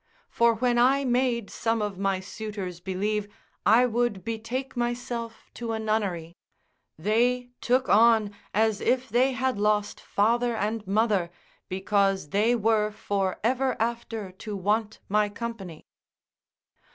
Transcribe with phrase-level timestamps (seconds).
[0.31, 3.31] For when I made some of my suitors believe
[3.67, 6.35] I would betake myself to a nunnery,
[6.97, 11.29] they took on, as if they had lost father and mother,
[11.69, 15.85] because they were for ever after to want my company.